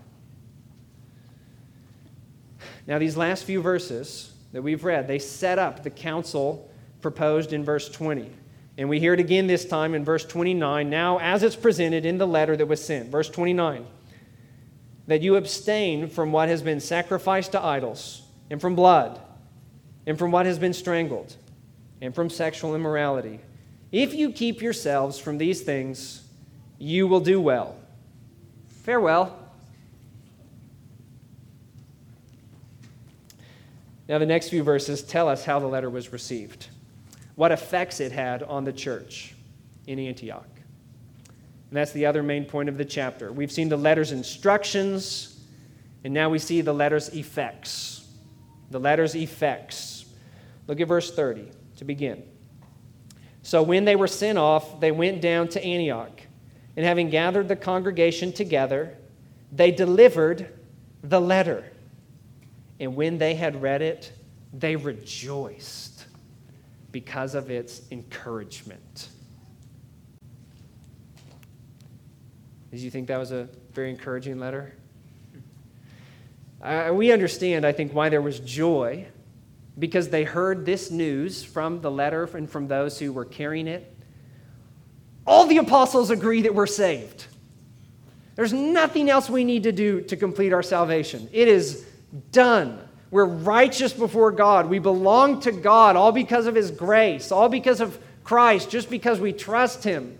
[2.85, 6.69] Now, these last few verses that we've read, they set up the counsel
[7.11, 8.29] proposed in verse 20.
[8.77, 12.17] And we hear it again this time in verse 29, now as it's presented in
[12.17, 13.09] the letter that was sent.
[13.09, 13.85] Verse 29
[15.07, 19.19] that you abstain from what has been sacrificed to idols, and from blood,
[20.05, 21.35] and from what has been strangled,
[22.01, 23.39] and from sexual immorality.
[23.91, 26.23] If you keep yourselves from these things,
[26.77, 27.77] you will do well.
[28.83, 29.33] Farewell.
[34.09, 36.67] Now, the next few verses tell us how the letter was received,
[37.37, 39.35] what effects it had on the church
[39.85, 40.49] in Antioch.
[41.69, 43.31] And that's the other main point of the chapter.
[43.31, 45.39] We've seen the letter's instructions,
[46.03, 48.07] and now we see the letter's effects.
[48.71, 50.05] The letter's effects.
[50.65, 52.23] Look at verse 30 to begin.
[53.43, 56.19] So when they were sent off, they went down to Antioch.
[56.75, 58.97] And having gathered the congregation together,
[59.51, 60.57] they delivered
[61.03, 61.71] the letter.
[62.79, 64.11] And when they had read it,
[64.53, 65.96] they rejoiced
[66.97, 69.09] because of its encouragement.
[72.71, 74.73] Did you think that was a very encouraging letter?
[76.59, 79.05] Uh, we understand, I think, why there was joy
[79.77, 83.93] because they heard this news from the letter and from those who were carrying it
[85.27, 87.27] all the apostles agree that we're saved.
[88.35, 91.27] There's nothing else we need to do to complete our salvation.
[91.33, 91.85] It is
[92.31, 92.86] done.
[93.09, 94.69] We're righteous before God.
[94.69, 99.19] We belong to God all because of His grace, all because of Christ, just because
[99.19, 100.17] we trust Him.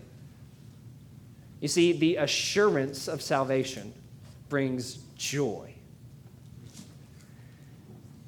[1.60, 3.92] You see, the assurance of salvation
[4.48, 5.74] brings joy.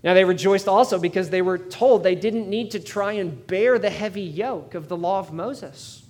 [0.03, 3.79] Now, they rejoiced also because they were told they didn't need to try and bear
[3.79, 6.03] the heavy yoke of the law of Moses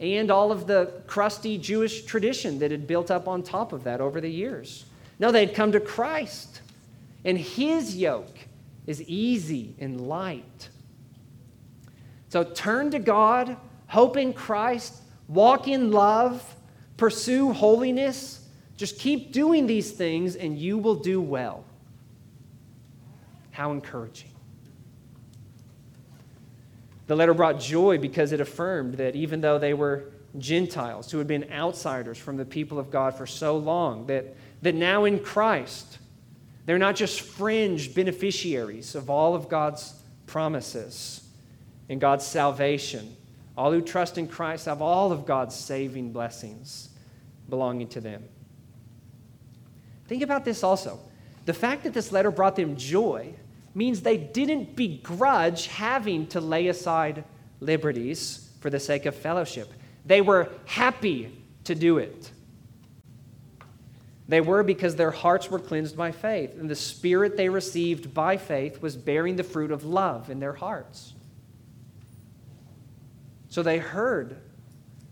[0.00, 4.00] and all of the crusty Jewish tradition that had built up on top of that
[4.00, 4.86] over the years.
[5.18, 6.62] No, they had come to Christ,
[7.24, 8.36] and his yoke
[8.86, 10.68] is easy and light.
[12.28, 13.56] So turn to God,
[13.86, 14.94] hope in Christ,
[15.28, 16.56] walk in love,
[16.96, 18.46] pursue holiness.
[18.76, 21.64] Just keep doing these things, and you will do well.
[23.52, 24.30] How encouraging.
[27.06, 30.06] The letter brought joy because it affirmed that even though they were
[30.38, 34.74] Gentiles who had been outsiders from the people of God for so long, that, that
[34.74, 35.98] now in Christ,
[36.66, 39.94] they're not just fringe beneficiaries of all of God's
[40.26, 41.26] promises
[41.88, 43.16] and God's salvation.
[43.56, 46.88] All who trust in Christ have all of God's saving blessings
[47.48, 48.24] belonging to them.
[50.08, 50.98] Think about this also.
[51.44, 53.34] The fact that this letter brought them joy
[53.74, 57.24] means they didn't begrudge having to lay aside
[57.60, 59.72] liberties for the sake of fellowship.
[60.06, 62.30] They were happy to do it.
[64.26, 68.36] They were because their hearts were cleansed by faith, and the Spirit they received by
[68.38, 71.12] faith was bearing the fruit of love in their hearts.
[73.48, 74.36] So they heard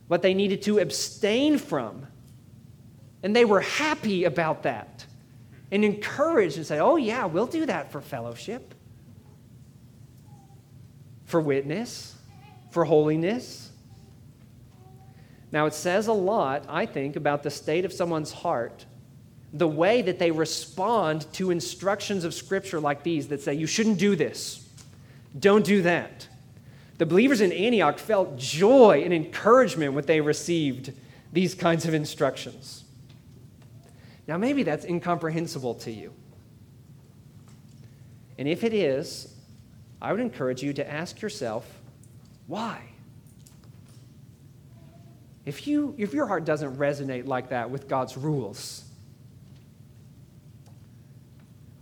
[0.08, 2.06] what they needed to abstain from,
[3.22, 5.04] and they were happy about that
[5.70, 8.74] and encouraged and say, Oh, yeah, we'll do that for fellowship,
[11.26, 12.16] for witness,
[12.70, 13.70] for holiness.
[15.50, 18.86] Now, it says a lot, I think, about the state of someone's heart
[19.52, 23.98] the way that they respond to instructions of Scripture like these that say, you shouldn't
[23.98, 24.66] do this,
[25.38, 26.28] don't do that.
[26.98, 30.92] The believers in Antioch felt joy and encouragement when they received
[31.32, 32.84] these kinds of instructions.
[34.28, 36.12] Now, maybe that's incomprehensible to you.
[38.38, 39.34] And if it is,
[40.00, 41.66] I would encourage you to ask yourself,
[42.46, 42.82] why?
[45.44, 48.84] If, you, if your heart doesn't resonate like that with God's rules,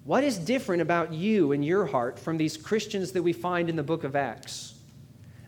[0.05, 3.77] what is different about you and your heart from these Christians that we find in
[3.77, 4.75] the book of Acts?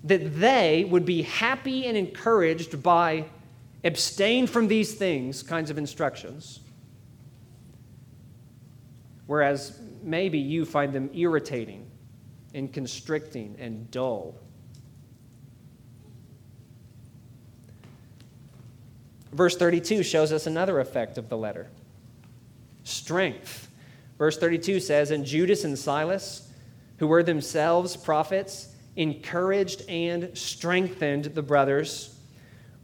[0.04, 3.24] That they would be happy and encouraged by
[3.84, 6.60] abstain from these things kinds of instructions,
[9.26, 11.90] whereas maybe you find them irritating
[12.54, 14.34] and constricting and dull.
[19.32, 21.68] Verse 32 shows us another effect of the letter
[22.84, 23.68] strength.
[24.22, 26.48] Verse 32 says, And Judas and Silas,
[26.98, 32.16] who were themselves prophets, encouraged and strengthened the brothers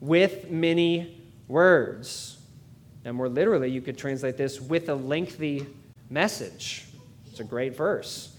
[0.00, 2.38] with many words.
[3.04, 5.64] And more literally, you could translate this with a lengthy
[6.10, 6.86] message.
[7.30, 8.34] It's a great verse.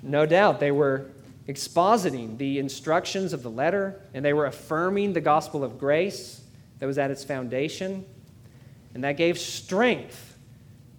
[0.00, 1.06] No doubt they were
[1.48, 6.42] expositing the instructions of the letter, and they were affirming the gospel of grace
[6.78, 8.04] that was at its foundation.
[8.94, 10.38] And that gave strength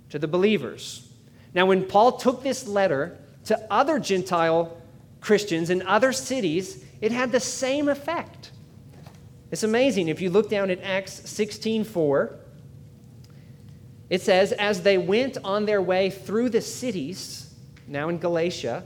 [0.09, 1.06] to the believers
[1.53, 4.77] now, when Paul took this letter to other Gentile
[5.21, 8.51] Christians in other cities, it had the same effect.
[9.51, 10.09] It's amazing.
[10.09, 12.39] If you look down at Acts 16 4,
[14.09, 17.53] it says, As they went on their way through the cities,
[17.87, 18.83] now in Galatia,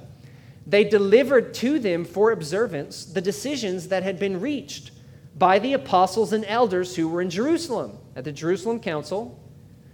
[0.66, 4.92] they delivered to them for observance the decisions that had been reached
[5.36, 9.40] by the apostles and elders who were in Jerusalem at the Jerusalem Council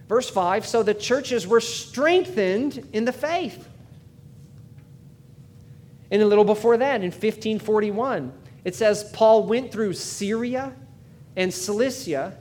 [0.08, 3.68] Verse 5 So the churches were strengthened in the faith.
[6.10, 8.32] And a little before that, in 1541,
[8.64, 10.74] it says Paul went through Syria
[11.36, 12.36] and Cilicia,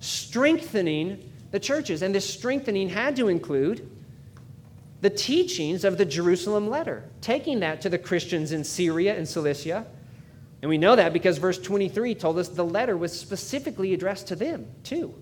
[0.00, 2.02] strengthening the churches.
[2.02, 3.90] And this strengthening had to include
[5.00, 9.86] the teachings of the Jerusalem letter, taking that to the Christians in Syria and Cilicia.
[10.60, 14.36] And we know that because verse 23 told us the letter was specifically addressed to
[14.36, 15.14] them, too.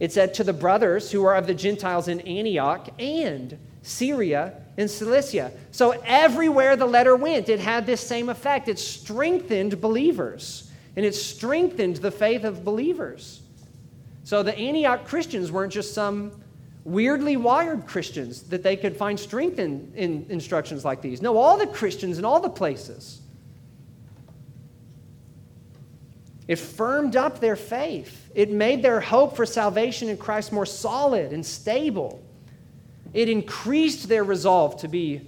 [0.00, 4.90] It said, To the brothers who are of the Gentiles in Antioch and Syria and
[4.90, 5.52] Cilicia.
[5.72, 8.68] So everywhere the letter went, it had this same effect.
[8.68, 13.40] It strengthened believers, and it strengthened the faith of believers.
[14.24, 16.32] So the Antioch Christians weren't just some
[16.84, 21.20] weirdly wired Christians that they could find strength in, in instructions like these.
[21.20, 23.20] No, all the Christians in all the places
[26.48, 28.30] It firmed up their faith.
[28.34, 32.22] It made their hope for salvation in Christ more solid and stable.
[33.12, 35.20] It increased their resolve to be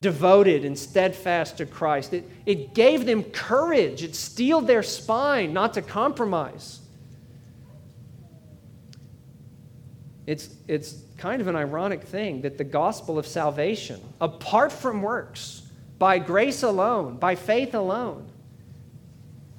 [0.00, 2.14] devoted and steadfast to Christ.
[2.14, 4.02] It, it gave them courage.
[4.02, 6.80] It steeled their spine not to compromise.
[10.26, 15.62] It's, it's kind of an ironic thing that the gospel of salvation, apart from works,
[15.98, 18.30] by grace alone, by faith alone,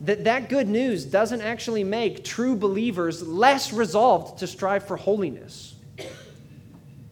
[0.02, 5.76] that that good news doesn't actually make true believers less resolved to strive for holiness.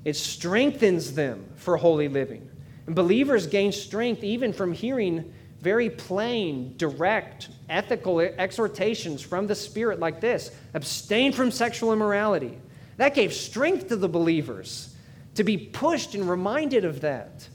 [0.06, 2.50] It strengthens them for holy living.
[2.86, 10.00] And believers gain strength even from hearing very plain, direct, ethical exhortations from the Spirit
[10.00, 12.58] like this abstain from sexual immorality.
[12.96, 14.96] That gave strength to the believers
[15.36, 17.48] to be pushed and reminded of that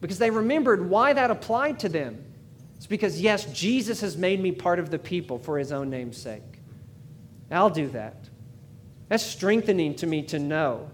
[0.00, 2.24] because they remembered why that applied to them
[2.80, 6.16] it's because, yes, Jesus has made me part of the people for his own name's
[6.16, 6.62] sake.
[7.50, 8.30] I'll do that.
[9.10, 10.90] That's strengthening to me to know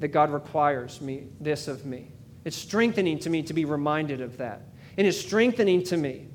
[0.00, 2.12] that God requires me this of me.
[2.44, 4.60] It's strengthening to me to be reminded of that.
[4.98, 6.28] And it's strengthening to me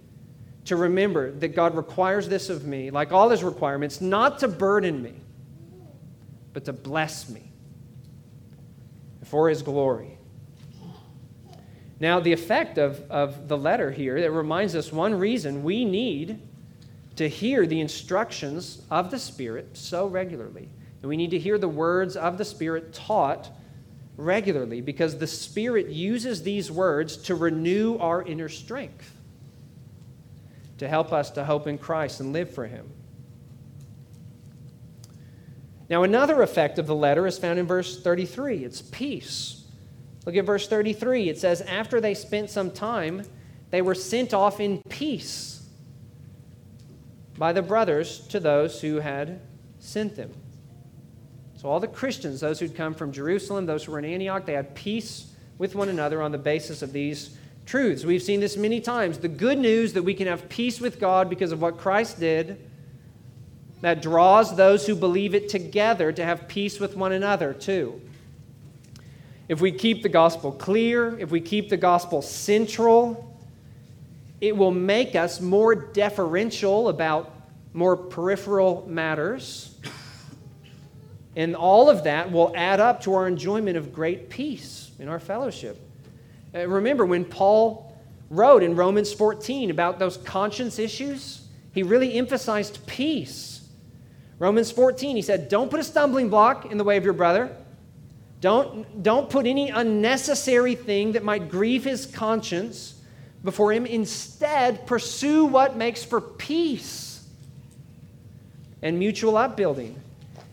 [0.63, 5.03] to remember that God requires this of me, like all his requirements, not to burden
[5.03, 5.13] me,
[6.51, 7.51] but to bless me
[9.23, 10.14] for his glory.
[11.99, 16.39] Now, the effect of, of the letter here, it reminds us one reason we need
[17.15, 20.69] to hear the instructions of the Spirit so regularly.
[21.01, 23.49] And we need to hear the words of the Spirit taught
[24.17, 29.11] regularly because the Spirit uses these words to renew our inner strength
[30.77, 32.89] to help us to hope in Christ and live for Him.
[35.89, 39.64] Now, another effect of the letter is found in verse 33 it's peace.
[40.25, 41.29] Look at verse 33.
[41.29, 43.23] It says, After they spent some time,
[43.69, 45.67] they were sent off in peace
[47.37, 49.41] by the brothers to those who had
[49.79, 50.33] sent them.
[51.57, 54.53] So, all the Christians, those who'd come from Jerusalem, those who were in Antioch, they
[54.53, 58.05] had peace with one another on the basis of these truths.
[58.05, 59.19] We've seen this many times.
[59.19, 62.69] The good news that we can have peace with God because of what Christ did,
[63.81, 68.01] that draws those who believe it together to have peace with one another, too.
[69.47, 73.37] If we keep the gospel clear, if we keep the gospel central,
[74.41, 77.31] it will make us more deferential about
[77.73, 79.75] more peripheral matters.
[81.35, 85.19] And all of that will add up to our enjoyment of great peace in our
[85.19, 85.77] fellowship.
[86.53, 87.93] Uh, remember when Paul
[88.29, 91.45] wrote in Romans 14 about those conscience issues?
[91.73, 93.67] He really emphasized peace.
[94.39, 97.55] Romans 14, he said, Don't put a stumbling block in the way of your brother.
[98.41, 103.01] Don't, don't put any unnecessary thing that might grieve his conscience
[103.43, 103.85] before him.
[103.85, 107.25] Instead, pursue what makes for peace
[108.81, 109.99] and mutual upbuilding.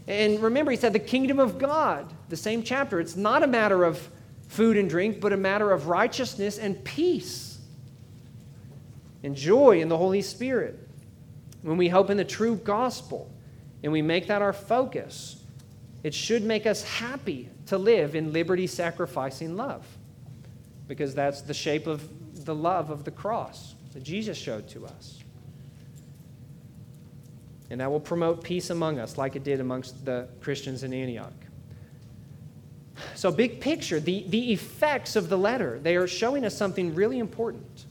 [0.09, 3.85] And remember, he said, the kingdom of God, the same chapter, it's not a matter
[3.85, 4.09] of
[4.49, 7.59] food and drink, but a matter of righteousness and peace
[9.22, 10.78] and joy in the Holy Spirit.
[11.62, 13.30] When we hope in the true gospel
[13.83, 15.41] and we make that our focus,
[16.03, 19.86] it should make us happy to live in liberty sacrificing love
[20.88, 25.22] because that's the shape of the love of the cross that Jesus showed to us.
[27.70, 31.32] And that will promote peace among us like it did amongst the Christians in Antioch.
[33.14, 37.18] So, big picture, the, the effects of the letter, they are showing us something really
[37.18, 37.86] important.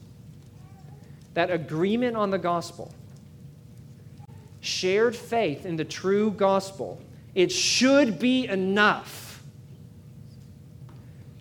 [1.34, 2.94] That agreement on the gospel,
[4.60, 7.00] shared faith in the true gospel,
[7.34, 9.42] it should be enough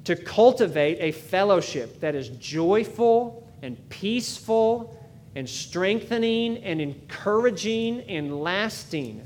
[0.03, 4.97] to cultivate a fellowship that is joyful and peaceful
[5.35, 9.25] and strengthening and encouraging and lasting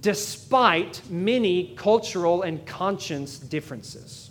[0.00, 4.30] despite many cultural and conscience differences.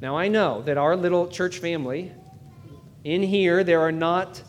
[0.00, 2.12] Now, I know that our little church family,
[3.04, 4.42] in here, there are not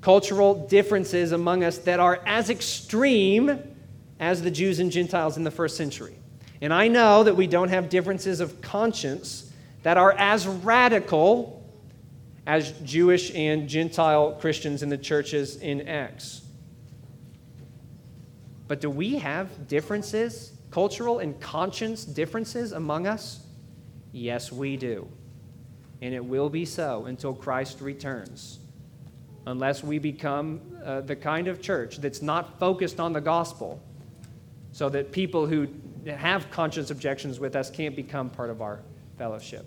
[0.00, 3.58] cultural differences among us that are as extreme
[4.20, 6.16] as the Jews and Gentiles in the first century.
[6.60, 11.62] And I know that we don't have differences of conscience that are as radical
[12.46, 16.42] as Jewish and Gentile Christians in the churches in Acts.
[18.66, 23.40] But do we have differences, cultural and conscience differences among us?
[24.12, 25.08] Yes, we do.
[26.00, 28.58] And it will be so until Christ returns.
[29.48, 33.80] Unless we become uh, the kind of church that's not focused on the gospel,
[34.72, 35.68] so that people who
[36.06, 38.80] have conscience objections with us can't become part of our
[39.16, 39.64] fellowship.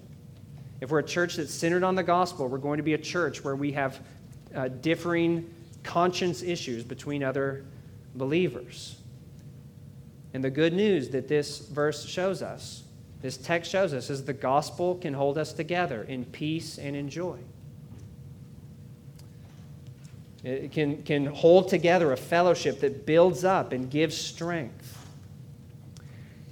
[0.82, 3.44] If we're a church that's centered on the gospel, we're going to be a church
[3.44, 4.00] where we have
[4.56, 5.52] uh, differing
[5.82, 7.66] conscience issues between other
[8.14, 8.98] believers.
[10.36, 12.84] And the good news that this verse shows us,
[13.24, 17.10] this text shows us, is the gospel can hold us together in peace and in
[17.10, 17.40] joy.
[20.44, 24.98] It can, can hold together a fellowship that builds up and gives strength.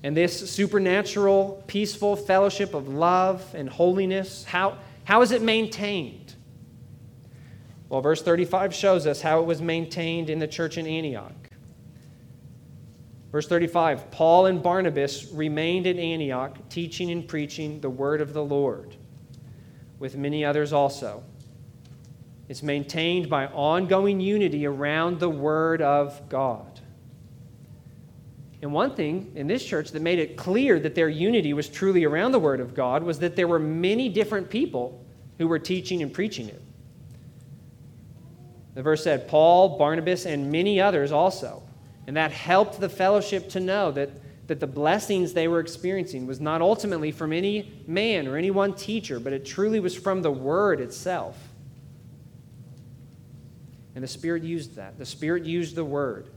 [0.04, 6.36] And this supernatural, peaceful fellowship of love and holiness, how, how is it maintained?
[7.90, 11.34] Well, verse 35 shows us how it was maintained in the church in Antioch.
[13.32, 18.44] Verse 35 Paul and Barnabas remained in Antioch, teaching and preaching the word of the
[18.44, 18.96] Lord,
[19.98, 21.24] with many others also.
[22.50, 26.82] It's maintained by ongoing unity around the word of God.
[28.62, 32.04] And one thing in this church that made it clear that their unity was truly
[32.04, 35.02] around the Word of God was that there were many different people
[35.38, 36.62] who were teaching and preaching it.
[38.74, 41.64] The verse said, Paul, Barnabas, and many others also.
[42.06, 44.10] And that helped the fellowship to know that
[44.50, 48.74] that the blessings they were experiencing was not ultimately from any man or any one
[48.74, 51.49] teacher, but it truly was from the Word itself.
[53.96, 54.98] And the Spirit used that.
[54.98, 56.30] The Spirit used the Word.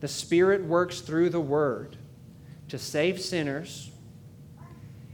[0.00, 1.96] The Spirit works through the Word
[2.68, 3.90] to save sinners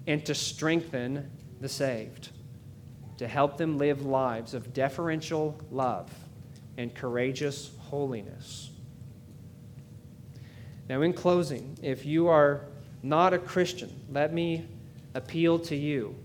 [0.06, 1.30] and to strengthen
[1.60, 2.30] the saved,
[3.18, 6.10] to help them live lives of deferential love
[6.76, 8.70] and courageous holiness.
[10.88, 12.62] Now, in closing, if you are
[13.02, 14.66] not a Christian, let me
[15.14, 16.16] appeal to you.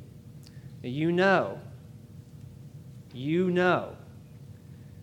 [0.82, 1.60] You know,
[3.14, 3.96] you know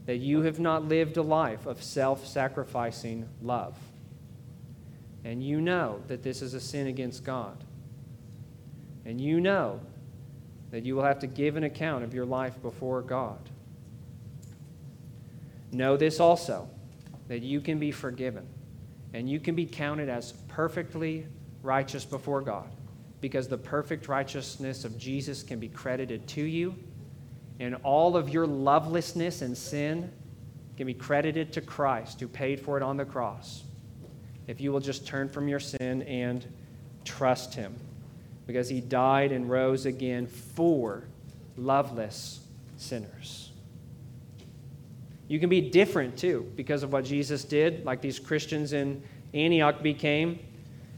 [0.06, 3.76] that you have not lived a life of self sacrificing love.
[5.24, 7.64] And you know that this is a sin against God.
[9.06, 9.80] And you know
[10.70, 13.38] that you will have to give an account of your life before God.
[15.72, 16.68] Know this also
[17.28, 18.46] that you can be forgiven
[19.14, 21.26] and you can be counted as perfectly
[21.62, 22.68] righteous before God
[23.20, 26.74] because the perfect righteousness of Jesus can be credited to you,
[27.60, 30.10] and all of your lovelessness and sin
[30.76, 33.62] can be credited to Christ who paid for it on the cross.
[34.46, 36.46] If you will just turn from your sin and
[37.04, 37.74] trust Him,
[38.46, 41.04] because He died and rose again for
[41.56, 42.40] loveless
[42.76, 43.52] sinners.
[45.28, 49.02] You can be different too because of what Jesus did, like these Christians in
[49.32, 50.38] Antioch became.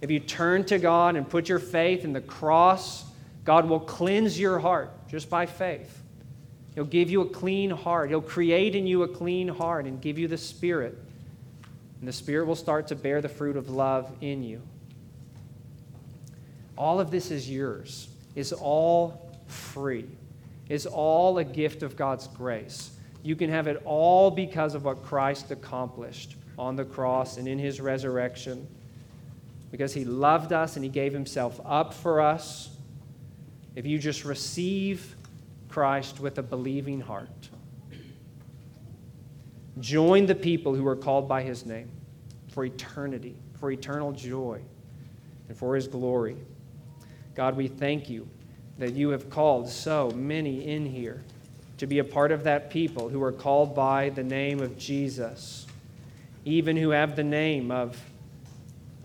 [0.01, 3.05] If you turn to God and put your faith in the cross,
[3.45, 5.96] God will cleanse your heart just by faith.
[6.77, 8.11] He'll give you a clean heart.
[8.11, 10.97] He'll create in you a clean heart and give you the Spirit.
[11.99, 14.61] And the Spirit will start to bear the fruit of love in you.
[16.77, 20.05] All of this is yours, is all free,
[20.69, 22.91] is all a gift of God's grace.
[23.23, 27.59] You can have it all because of what Christ accomplished on the cross and in
[27.59, 28.67] his resurrection.
[29.71, 32.69] Because he loved us and he gave himself up for us.
[33.75, 35.16] If you just receive
[35.77, 37.51] Christ with a believing heart,
[39.79, 41.91] join the people who are called by his name
[42.49, 44.63] for eternity, for eternal joy,
[45.51, 46.39] and for his glory.
[47.35, 48.27] God, we thank you
[48.79, 51.23] that you have called so many in here
[51.77, 55.67] to be a part of that people who are called by the name of Jesus,
[56.47, 58.03] even who have the name of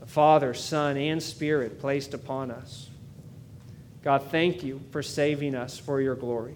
[0.06, 2.91] Father, Son, and Spirit placed upon us.
[4.04, 6.56] God, thank you for saving us for your glory.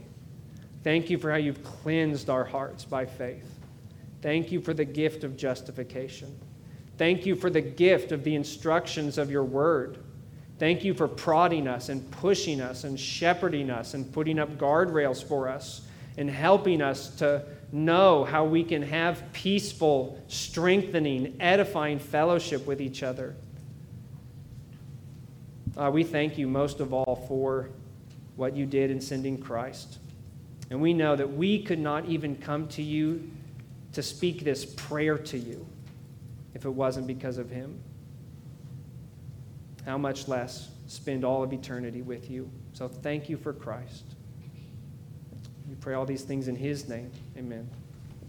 [0.83, 3.59] Thank you for how you've cleansed our hearts by faith.
[4.21, 6.39] Thank you for the gift of justification.
[6.97, 9.99] Thank you for the gift of the instructions of your word.
[10.57, 15.23] Thank you for prodding us and pushing us and shepherding us and putting up guardrails
[15.23, 15.81] for us
[16.17, 23.03] and helping us to know how we can have peaceful, strengthening, edifying fellowship with each
[23.03, 23.35] other.
[25.77, 27.69] Uh, we thank you most of all for
[28.35, 29.99] what you did in sending Christ.
[30.69, 33.29] And we know that we could not even come to you
[33.93, 35.65] to speak this prayer to you
[36.53, 37.79] if it wasn't because of him.
[39.85, 42.49] How much less spend all of eternity with you.
[42.73, 44.03] So thank you for Christ.
[45.67, 47.11] We pray all these things in His name.
[47.37, 47.67] Amen.